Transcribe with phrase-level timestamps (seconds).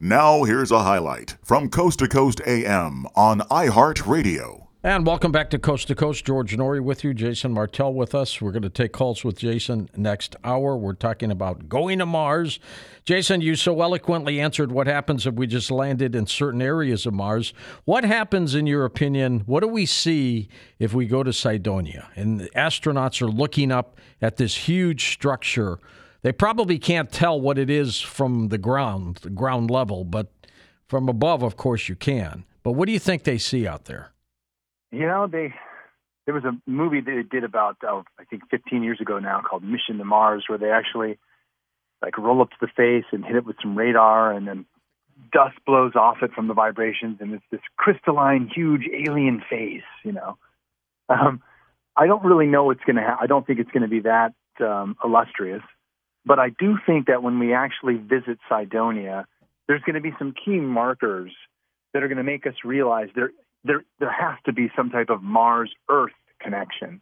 [0.00, 4.68] Now, here's a highlight from Coast to Coast AM on iHeartRadio.
[4.84, 6.24] And welcome back to Coast to Coast.
[6.24, 8.40] George Noory with you, Jason Martell with us.
[8.40, 10.76] We're going to take calls with Jason next hour.
[10.76, 12.60] We're talking about going to Mars.
[13.04, 17.14] Jason, you so eloquently answered what happens if we just landed in certain areas of
[17.14, 17.52] Mars.
[17.84, 19.40] What happens, in your opinion?
[19.46, 22.08] What do we see if we go to Cydonia?
[22.14, 25.80] And the astronauts are looking up at this huge structure.
[26.22, 30.32] They probably can't tell what it is from the ground, the ground level, but
[30.86, 32.44] from above, of course, you can.
[32.62, 34.12] But what do you think they see out there?
[34.90, 35.54] You know, they
[36.26, 39.40] there was a movie that they did about oh, I think 15 years ago now
[39.40, 41.18] called Mission to Mars, where they actually
[42.02, 44.66] like roll up to the face and hit it with some radar, and then
[45.32, 49.82] dust blows off it from the vibrations, and it's this crystalline, huge alien face.
[50.04, 50.38] You know,
[51.08, 51.42] um,
[51.96, 53.02] I don't really know what's going to.
[53.02, 55.62] Ha- I don't think it's going to be that um, illustrious,
[56.28, 59.26] but I do think that when we actually visit Cydonia,
[59.66, 61.32] there's going to be some key markers
[61.92, 63.30] that are going to make us realize there
[63.64, 67.00] there there has to be some type of Mars Earth connection.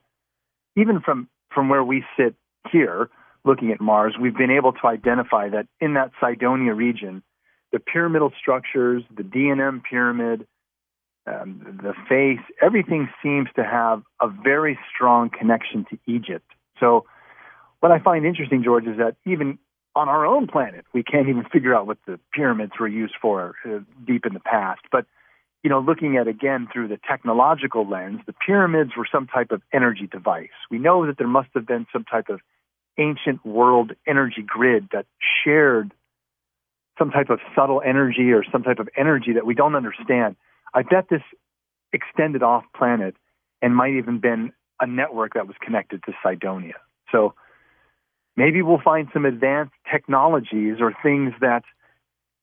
[0.76, 2.36] Even from from where we sit
[2.70, 3.10] here,
[3.44, 7.22] looking at Mars, we've been able to identify that in that Cydonia region,
[7.72, 10.46] the pyramidal structures, the D&M pyramid,
[11.26, 16.46] um, the face, everything seems to have a very strong connection to Egypt.
[16.78, 17.06] So,
[17.86, 19.60] what I find interesting, George, is that even
[19.94, 23.54] on our own planet, we can't even figure out what the pyramids were used for
[23.64, 24.80] uh, deep in the past.
[24.90, 25.06] But
[25.62, 29.62] you know, looking at again through the technological lens, the pyramids were some type of
[29.72, 30.50] energy device.
[30.68, 32.40] We know that there must have been some type of
[32.98, 35.06] ancient world energy grid that
[35.44, 35.92] shared
[36.98, 40.34] some type of subtle energy or some type of energy that we don't understand.
[40.74, 41.22] I bet this
[41.92, 43.14] extended off planet
[43.62, 46.74] and might even been a network that was connected to Cydonia.
[47.12, 47.34] So
[48.36, 51.62] maybe we'll find some advanced technologies or things that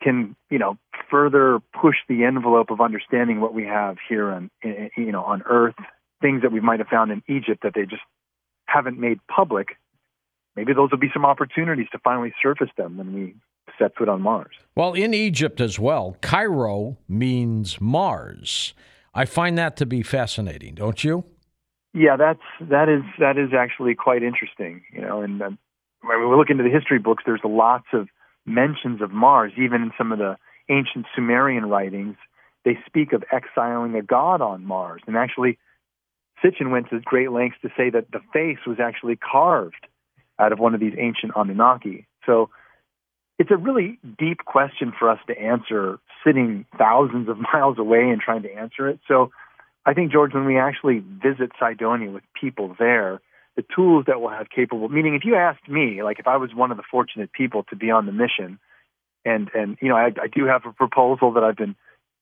[0.02, 0.78] can you know
[1.10, 5.76] further push the envelope of understanding what we have here on you know on Earth,
[6.22, 8.02] things that we might have found in Egypt that they just
[8.66, 9.78] haven't made public.
[10.56, 13.36] Maybe those will be some opportunities to finally surface them when we
[13.80, 14.56] set foot on Mars.
[14.76, 18.74] Well, in Egypt as well, Cairo means Mars.
[19.16, 21.24] I find that to be fascinating, don't you?
[21.94, 24.82] Yeah, that's that is that is actually quite interesting.
[24.92, 25.60] You know, and um,
[26.04, 28.08] when we look into the history books, there's lots of
[28.46, 30.38] mentions of Mars, even in some of the
[30.70, 32.16] ancient Sumerian writings,
[32.66, 35.02] they speak of exiling a god on Mars.
[35.08, 35.58] And actually,
[36.44, 39.88] Sitchin went to great lengths to say that the face was actually carved
[40.40, 42.08] out of one of these ancient Anunnaki.
[42.26, 42.50] So
[43.40, 48.22] it's a really deep question for us to answer sitting thousands of miles away and
[48.22, 49.00] trying to answer it.
[49.08, 49.32] So
[49.86, 53.22] I think, George, when we actually visit Cydonia with people there,
[53.56, 54.90] the tools that we'll have capable.
[54.90, 57.76] Meaning, if you asked me, like if I was one of the fortunate people to
[57.76, 58.60] be on the mission,
[59.26, 61.76] and and you know, I, I do have a proposal that I've been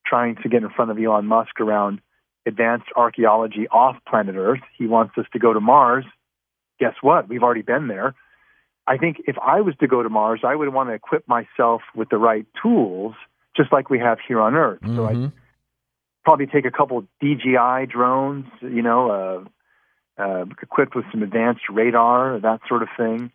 [0.06, 2.02] trying to get in front of Elon Musk around
[2.46, 4.62] advanced archaeology off planet Earth.
[4.78, 6.06] He wants us to go to Mars.
[6.80, 7.30] Guess what?
[7.30, 8.16] We've already been there.
[8.88, 11.81] I think if I was to go to Mars, I would want to equip myself
[11.96, 13.14] with the right tools,
[13.56, 14.81] just like we have here on Earth.
[14.81, 14.96] Mm-hmm.
[14.96, 15.31] So I
[16.24, 19.46] probably take a couple DJI drones, you know,
[20.22, 23.32] uh, equipped with some advanced radar, that sort of thing.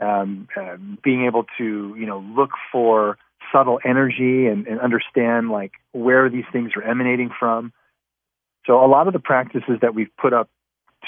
[0.00, 3.18] Um, uh, being able to, you know, look for
[3.52, 7.72] subtle energy and, and understand like where these things are emanating from.
[8.66, 10.50] So a lot of the practices that we've put up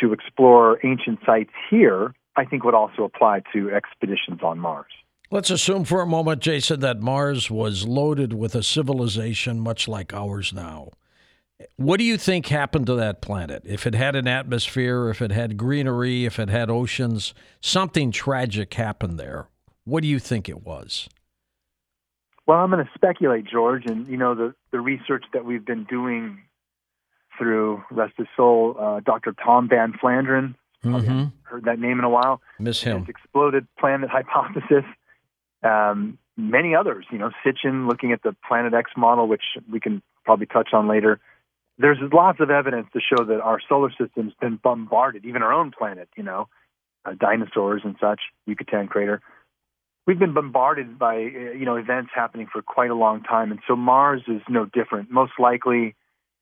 [0.01, 4.93] to explore ancient sites here, I think would also apply to expeditions on Mars.
[5.31, 10.13] Let's assume for a moment, Jason, that Mars was loaded with a civilization much like
[10.13, 10.91] ours now.
[11.77, 13.63] What do you think happened to that planet?
[13.67, 18.73] If it had an atmosphere, if it had greenery, if it had oceans, something tragic
[18.75, 19.49] happened there.
[19.85, 21.09] What do you think it was?
[22.47, 25.85] Well, I'm going to speculate, George, and you know the the research that we've been
[25.85, 26.43] doing
[27.39, 29.33] through rest his soul, uh, Dr.
[29.33, 30.55] Tom Van Flandern.
[30.85, 31.25] Mm-hmm.
[31.43, 32.41] Heard that name in a while.
[32.59, 33.07] Miss him.
[33.09, 34.85] Exploded planet hypothesis.
[35.63, 40.03] Um, many others, you know, Sitchin looking at the Planet X model, which we can
[40.25, 41.21] probably touch on later
[41.81, 45.71] there's lots of evidence to show that our solar system's been bombarded, even our own
[45.71, 46.47] planet, you know,
[47.07, 49.23] uh, dinosaurs and such, Yucatan crater.
[50.07, 53.51] We've been bombarded by, uh, you know, events happening for quite a long time.
[53.51, 55.11] And so Mars is no different.
[55.11, 55.95] Most likely,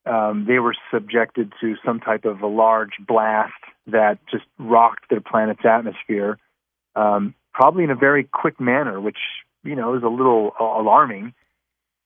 [0.06, 3.52] um, they were subjected to some type of a large blast
[3.86, 6.38] that just rocked their planet's atmosphere,
[6.96, 9.18] um, probably in a very quick manner, which,
[9.62, 11.32] you know, is a little alarming.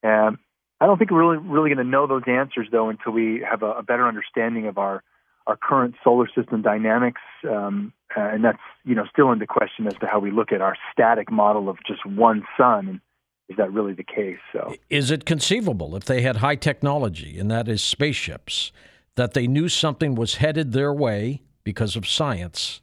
[0.04, 0.38] Um,
[0.82, 3.62] I don't think we're really really going to know those answers though until we have
[3.62, 5.04] a, a better understanding of our
[5.46, 10.06] our current solar system dynamics, um, and that's you know still into question as to
[10.08, 13.00] how we look at our static model of just one sun.
[13.48, 14.38] Is that really the case?
[14.52, 18.72] So, is it conceivable if they had high technology, and that is spaceships,
[19.14, 22.80] that they knew something was headed their way because of science,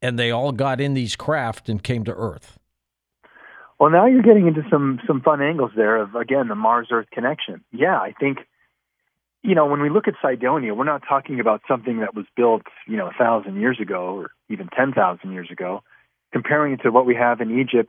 [0.00, 2.59] and they all got in these craft and came to Earth?
[3.80, 7.06] Well, now you're getting into some some fun angles there of again the Mars Earth
[7.10, 7.64] connection.
[7.72, 8.40] Yeah, I think
[9.42, 12.62] you know when we look at Cydonia, we're not talking about something that was built
[12.86, 15.82] you know a thousand years ago or even ten thousand years ago.
[16.30, 17.88] Comparing it to what we have in Egypt,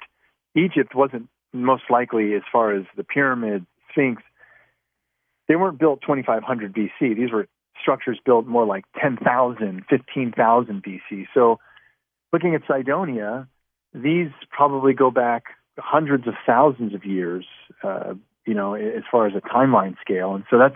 [0.56, 4.24] Egypt wasn't most likely as far as the pyramid, Sphinx.
[5.50, 7.18] They weren't built 2500 BC.
[7.18, 7.48] These were
[7.82, 11.26] structures built more like 10,000, 15,000 BC.
[11.34, 11.60] So,
[12.32, 13.48] looking at Cydonia,
[13.94, 15.44] these probably go back
[15.78, 17.46] hundreds of thousands of years,
[17.84, 18.14] uh,
[18.46, 20.36] you know, as far as a timeline scale.
[20.36, 20.76] And so that's,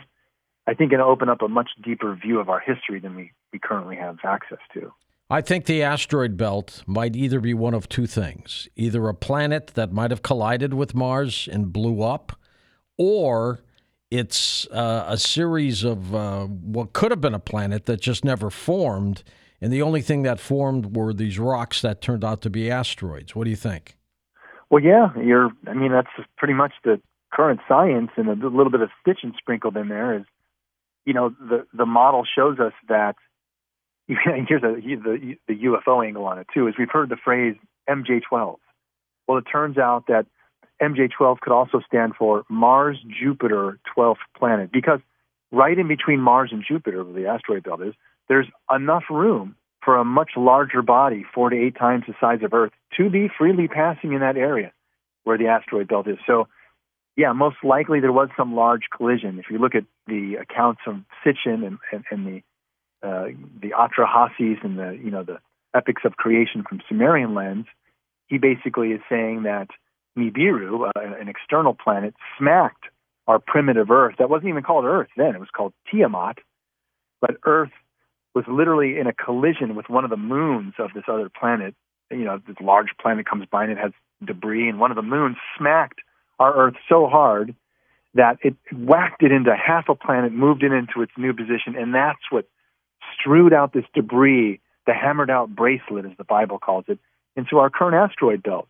[0.68, 3.32] I think, going to open up a much deeper view of our history than we,
[3.52, 4.94] we currently have access to.
[5.30, 9.68] I think the asteroid belt might either be one of two things either a planet
[9.74, 12.40] that might have collided with Mars and blew up,
[12.98, 13.62] or
[14.12, 18.52] it's uh, a series of uh, what could have been a planet that just never
[18.52, 19.24] formed.
[19.60, 23.36] And the only thing that formed were these rocks that turned out to be asteroids.
[23.36, 23.98] What do you think?
[24.70, 25.52] Well, yeah, you're.
[25.68, 27.00] I mean, that's pretty much the
[27.34, 30.24] current science, and a little bit of Sitchin sprinkled in there is,
[31.06, 33.16] you know, the the model shows us that.
[34.08, 36.68] Here's a, the the UFO angle on it too.
[36.68, 37.56] Is we've heard the phrase
[37.90, 38.58] MJ12.
[39.28, 40.28] Well, it turns out that
[40.82, 45.00] MJ12 could also stand for Mars Jupiter 12th planet because
[45.52, 47.94] right in between Mars and Jupiter, where the asteroid belt is,
[48.28, 52.54] there's enough room for a much larger body, four to eight times the size of
[52.54, 54.74] Earth, to be freely passing in that area
[55.24, 56.18] where the asteroid belt is.
[56.26, 56.48] So,
[57.16, 59.40] yeah, most likely there was some large collision.
[59.40, 62.42] If you look at the accounts of Sitchin and, and, and the
[63.08, 63.28] uh,
[63.62, 65.38] the Atrahasis and the you know the
[65.76, 67.68] epics of creation from Sumerian lens,
[68.28, 69.68] he basically is saying that
[70.18, 72.86] Nibiru, uh, an external planet, smacked
[73.28, 74.16] our primitive Earth.
[74.18, 76.40] That wasn't even called Earth then; it was called Tiamat.
[77.22, 77.72] But Earth
[78.36, 81.74] was literally in a collision with one of the moons of this other planet.
[82.12, 83.94] You know, this large planet comes by and it has
[84.24, 86.02] debris, and one of the moons smacked
[86.38, 87.56] our Earth so hard
[88.14, 91.96] that it whacked it into half a planet, moved it into its new position, and
[91.96, 92.48] that's what
[93.18, 97.00] strewed out this debris, the hammered out bracelet, as the Bible calls it,
[97.36, 98.68] into our current asteroid belt.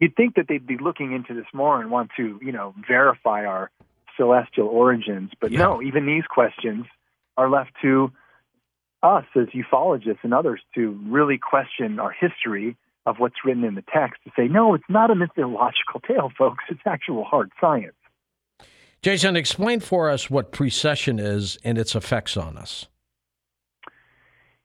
[0.00, 3.46] You'd think that they'd be looking into this more and want to, you know, verify
[3.46, 3.70] our
[4.16, 5.60] celestial origins, but yeah.
[5.60, 6.86] no, even these questions
[7.36, 8.10] are left to
[9.02, 13.84] us as ufologists and others to really question our history of what's written in the
[13.92, 16.64] text to say, no, it's not a mythological tale, folks.
[16.68, 17.94] It's actual hard science.
[19.02, 22.86] Jason, explain for us what precession is and its effects on us.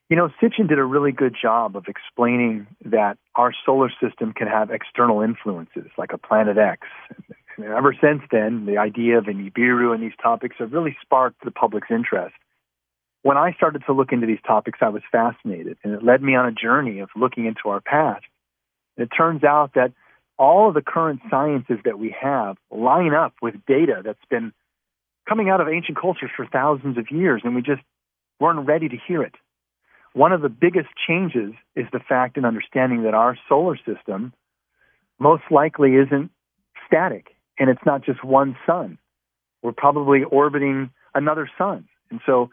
[0.10, 4.48] You know, Sitchin did a really good job of explaining that our solar system can
[4.48, 6.88] have external influences, like a planet X.
[7.56, 11.45] And ever since then, the idea of an Nibiru and these topics have really sparked
[11.45, 12.36] the public's interest
[13.23, 16.35] when I started to look into these topics, I was fascinated, and it led me
[16.35, 18.25] on a journey of looking into our past.
[18.97, 19.94] And it turns out that
[20.38, 24.53] all of the current sciences that we have line up with data that's been
[25.29, 27.81] coming out of ancient cultures for thousands of years, and we just
[28.39, 29.35] weren't ready to hear it.
[30.13, 34.33] One of the biggest changes is the fact and understanding that our solar system
[35.19, 36.31] most likely isn't
[36.88, 37.27] static,
[37.59, 38.97] and it's not just one sun.
[39.62, 41.87] We're probably orbiting another sun.
[42.09, 42.49] And so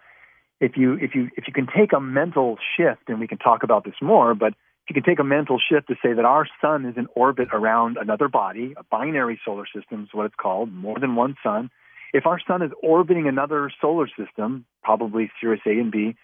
[0.60, 3.62] if you if you if you can take a mental shift, and we can talk
[3.62, 4.54] about this more, but
[4.88, 7.48] if you can take a mental shift to say that our sun is in orbit
[7.52, 11.70] around another body, a binary solar system is what it's called, more than one sun.
[12.12, 16.16] If our sun is orbiting another solar system, probably Sirius A and B,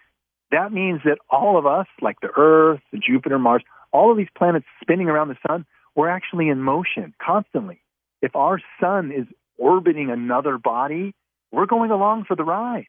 [0.50, 3.62] that means that all of us, like the Earth, the Jupiter, Mars,
[3.92, 7.80] all of these planets spinning around the sun, we're actually in motion constantly.
[8.22, 9.26] If our sun is
[9.58, 11.14] orbiting another body,
[11.52, 12.88] we're going along for the ride.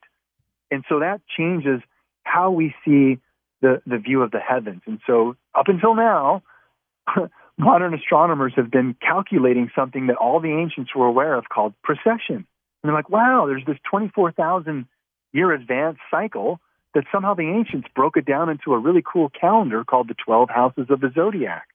[0.71, 1.81] And so that changes
[2.23, 3.19] how we see
[3.61, 4.81] the, the view of the heavens.
[4.85, 6.43] And so up until now,
[7.57, 12.35] modern astronomers have been calculating something that all the ancients were aware of called precession.
[12.37, 12.45] And
[12.83, 14.85] they're like, wow, there's this 24,000
[15.33, 16.59] year advanced cycle
[16.93, 20.49] that somehow the ancients broke it down into a really cool calendar called the 12
[20.49, 21.67] houses of the zodiac,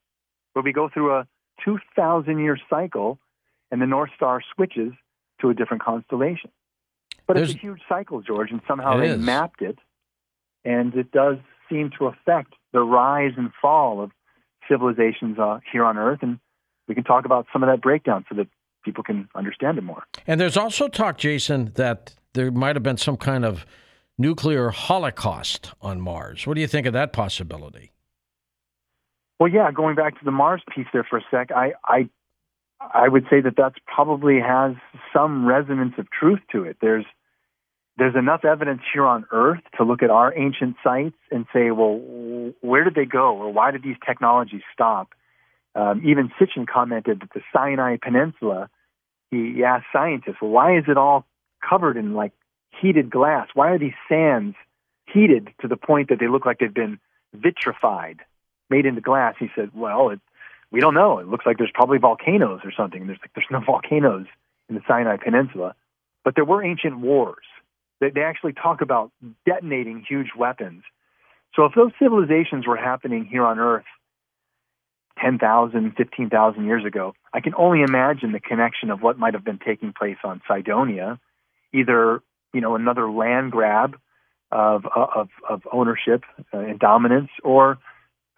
[0.52, 1.26] where we go through a
[1.64, 3.18] 2,000 year cycle
[3.70, 4.92] and the North Star switches
[5.40, 6.50] to a different constellation.
[7.30, 9.20] But There's, it's a huge cycle, George, and somehow they is.
[9.20, 9.78] mapped it,
[10.64, 11.36] and it does
[11.68, 14.10] seem to affect the rise and fall of
[14.68, 16.18] civilizations uh, here on Earth.
[16.22, 16.40] And
[16.88, 18.48] we can talk about some of that breakdown so that
[18.84, 20.02] people can understand it more.
[20.26, 23.64] And there's also talk, Jason, that there might have been some kind of
[24.18, 26.48] nuclear holocaust on Mars.
[26.48, 27.92] What do you think of that possibility?
[29.38, 32.08] Well, yeah, going back to the Mars piece there for a sec, I, I
[32.80, 34.74] I would say that that's probably has
[35.12, 36.78] some resonance of truth to it.
[36.80, 37.04] There's
[38.00, 42.00] there's enough evidence here on Earth to look at our ancient sites and say, well,
[42.62, 45.10] where did they go, or why did these technologies stop?
[45.74, 48.70] Um, even Sitchin commented that the Sinai Peninsula.
[49.30, 51.26] He, asked scientists, well, why is it all
[51.68, 52.32] covered in like
[52.80, 53.48] heated glass?
[53.52, 54.56] Why are these sands
[55.12, 56.98] heated to the point that they look like they've been
[57.34, 58.20] vitrified,
[58.70, 59.34] made into glass?
[59.38, 60.20] He said, well, it,
[60.72, 61.18] we don't know.
[61.18, 63.06] It looks like there's probably volcanoes or something.
[63.06, 64.26] There's there's no volcanoes
[64.70, 65.74] in the Sinai Peninsula,
[66.24, 67.44] but there were ancient wars.
[68.00, 69.10] They, they actually talk about
[69.46, 70.82] detonating huge weapons.
[71.54, 73.84] So if those civilizations were happening here on Earth
[75.20, 79.58] 10,000, 15,000 years ago, I can only imagine the connection of what might have been
[79.58, 81.18] taking place on Cydonia,
[81.72, 83.96] either you know another land grab
[84.50, 87.78] of of, of ownership uh, and dominance, or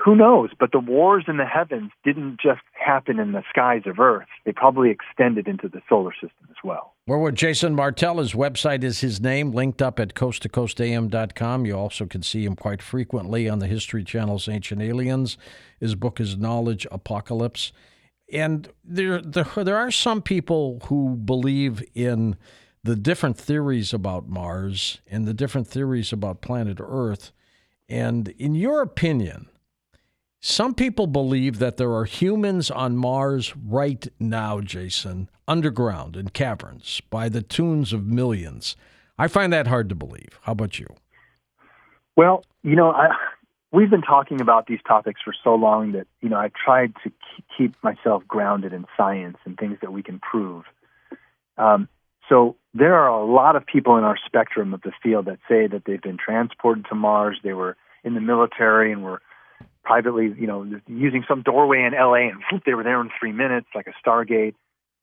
[0.02, 0.50] who knows?
[0.58, 4.26] But the wars in the heavens didn't just happen in the skies of Earth.
[4.44, 6.94] They probably extended into the solar system as well.
[7.06, 8.18] We're with Jason Martell.
[8.18, 11.66] His website is his name, linked up at coasttocoastam.com.
[11.66, 15.38] You also can see him quite frequently on the History Channel's Ancient Aliens.
[15.78, 17.72] His book is Knowledge Apocalypse.
[18.32, 22.36] And there, there, there are some people who believe in
[22.82, 27.30] the different theories about Mars and the different theories about planet Earth.
[27.88, 29.48] And in your opinion,
[30.44, 37.00] some people believe that there are humans on Mars right now, Jason, underground in caverns
[37.10, 38.74] by the tunes of millions.
[39.16, 40.40] I find that hard to believe.
[40.42, 40.88] How about you?
[42.16, 43.14] Well, you know, I,
[43.70, 47.12] we've been talking about these topics for so long that, you know, I've tried to
[47.56, 50.64] keep myself grounded in science and things that we can prove.
[51.56, 51.88] Um,
[52.28, 55.68] so there are a lot of people in our spectrum of the field that say
[55.68, 59.22] that they've been transported to Mars, they were in the military and were
[59.84, 63.32] privately, you know, using some doorway in LA and whoop, they were there in three
[63.32, 64.54] minutes, like a Stargate.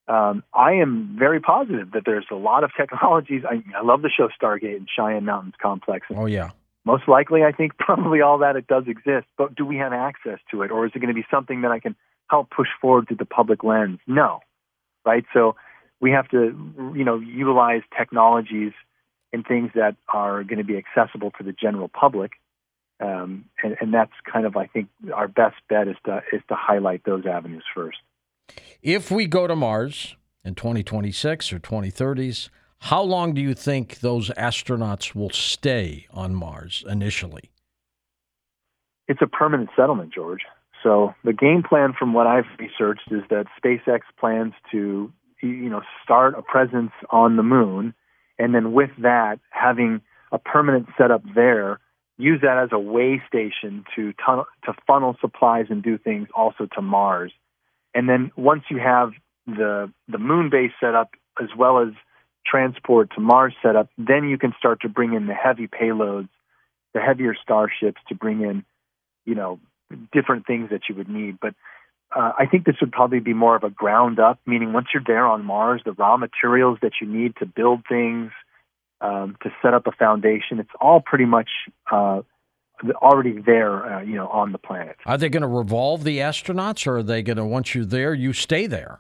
[0.08, 3.44] Um, I am very positive that there's a lot of technologies.
[3.48, 6.08] I, I love the show Stargate and Cheyenne Mountains Complex.
[6.16, 6.52] Oh yeah.
[6.86, 10.40] Most likely, I think probably all that it does exist, but do we have access
[10.52, 11.96] to it, or is it going to be something that I can
[12.30, 14.00] help push forward through the public lens?
[14.08, 14.40] No,
[15.06, 15.26] right?
[15.34, 15.56] So
[16.00, 16.38] we have to,
[16.96, 18.72] you know, utilize technologies
[19.34, 22.32] and things that are going to be accessible to the general public
[23.00, 26.56] um, and, and that's kind of, I think, our best bet is to is to
[26.56, 27.98] highlight those avenues first.
[28.82, 34.30] If we go to Mars in 2026 or 2030s, how long do you think those
[34.32, 37.52] astronauts will stay on Mars initially?
[39.08, 40.42] It's a permanent settlement, George.
[40.84, 45.82] So the game plan, from what I've researched, is that SpaceX plans to, you know,
[46.04, 47.94] start a presence on the moon,
[48.38, 50.02] and then with that, having
[50.32, 51.80] a permanent setup there
[52.20, 56.68] use that as a way station to tunnel, to funnel supplies and do things also
[56.76, 57.32] to Mars.
[57.96, 59.14] And then once you have
[59.48, 61.12] the the moon base set up
[61.42, 61.90] as well as
[62.46, 66.30] transport to Mars set up, then you can start to bring in the heavy payloads,
[66.94, 68.66] the heavier starships to bring in,
[69.26, 69.60] you know,
[70.12, 71.40] different things that you would need.
[71.40, 71.56] But
[72.14, 75.04] uh, I think this would probably be more of a ground up, meaning once you're
[75.06, 78.32] there on Mars, the raw materials that you need to build things,
[79.02, 80.60] um, to set up a foundation.
[80.60, 81.50] It's all pretty much
[81.92, 82.22] uh,
[83.02, 84.98] already there, uh, you know, on the planet.
[85.06, 88.14] Are they going to revolve the astronauts, or are they going to once you're there,
[88.14, 89.00] you stay there?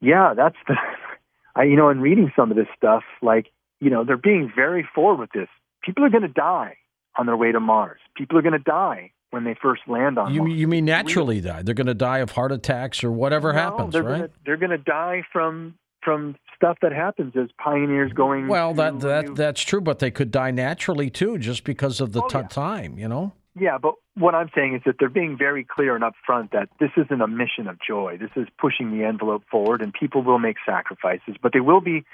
[0.00, 0.74] Yeah, that's the.
[1.56, 3.46] I, you know, in reading some of this stuff, like
[3.80, 5.48] you know, they're being very forward with this.
[5.82, 6.76] People are going to die
[7.16, 8.00] on their way to Mars.
[8.16, 10.52] People are going to die when they first land on you, Mars.
[10.54, 11.62] You mean naturally die?
[11.62, 14.16] They're going to die of heart attacks or whatever no, happens, they're right?
[14.18, 18.48] Gonna, they're going to die from from stuff that happens as pioneers going.
[18.48, 19.34] Well, that that new...
[19.34, 22.46] that's true, but they could die naturally too, just because of the oh, t- yeah.
[22.48, 23.32] time, you know.
[23.58, 26.90] Yeah, but what I'm saying is that they're being very clear and upfront that this
[26.96, 28.18] isn't a mission of joy.
[28.18, 32.04] This is pushing the envelope forward, and people will make sacrifices, but they will be,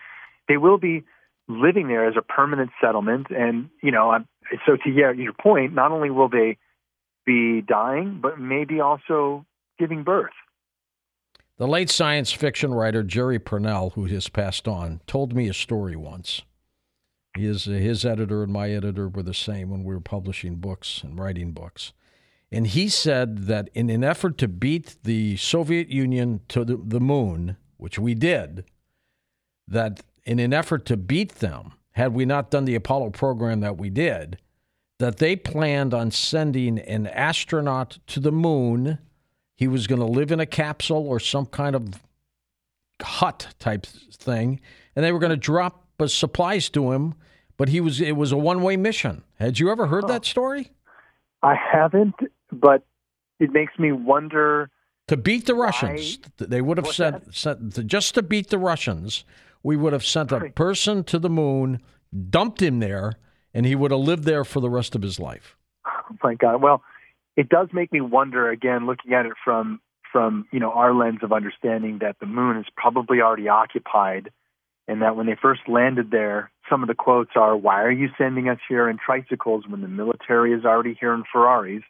[0.48, 1.04] they will be
[1.48, 3.28] living there as a permanent settlement.
[3.30, 4.18] And you know,
[4.66, 6.58] so to your point, not only will they
[7.24, 9.46] be dying, but maybe also
[9.78, 10.32] giving birth.
[11.60, 15.94] The late science fiction writer Jerry Pournelle, who has passed on, told me a story
[15.94, 16.40] once.
[17.36, 21.18] His, his editor and my editor were the same when we were publishing books and
[21.18, 21.92] writing books.
[22.50, 26.98] And he said that in an effort to beat the Soviet Union to the, the
[26.98, 28.64] moon, which we did,
[29.68, 33.76] that in an effort to beat them, had we not done the Apollo program that
[33.76, 34.38] we did,
[34.98, 38.98] that they planned on sending an astronaut to the moon
[39.60, 42.02] he was going to live in a capsule or some kind of
[43.02, 44.58] hut type thing,
[44.96, 47.14] and they were going to drop uh, supplies to him.
[47.58, 49.22] But he was it was a one way mission.
[49.38, 50.72] Had you ever heard that story?
[51.42, 52.14] I haven't,
[52.50, 52.84] but
[53.38, 54.70] it makes me wonder
[55.08, 56.46] To beat the Russians, Why?
[56.46, 59.24] they would have sent, sent just to beat the Russians.
[59.62, 61.80] We would have sent a person to the moon,
[62.30, 63.12] dumped him there,
[63.52, 65.54] and he would have lived there for the rest of his life.
[65.86, 66.62] Oh my God!
[66.62, 66.82] Well,
[67.36, 69.80] it does make me wonder again, looking at it from
[70.12, 74.30] from you know our lens of understanding that the moon is probably already occupied,
[74.88, 78.08] and that when they first landed there, some of the quotes are, "Why are you
[78.18, 81.84] sending us here in tricycles when the military is already here in Ferraris?"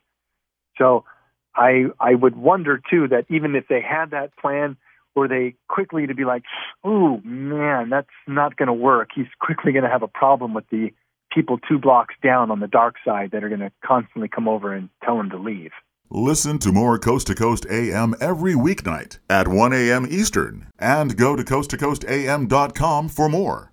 [0.76, 1.04] So
[1.54, 4.76] I I would wonder too that even if they had that plan,
[5.14, 6.44] were they quickly to be like,
[6.86, 10.68] "Ooh, man, that's not going to work." He's quickly going to have a problem with
[10.68, 10.92] the
[11.30, 14.74] people two blocks down on the dark side that are going to constantly come over
[14.74, 15.70] and tell him to leave.
[16.12, 20.06] Listen to more Coast to Coast AM every weeknight at 1 a.m.
[20.10, 23.69] Eastern and go to coasttocoastam.com for more.